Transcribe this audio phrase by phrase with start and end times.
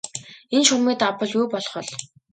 [0.55, 1.87] Энэ шугамыг давбал юу болох бол?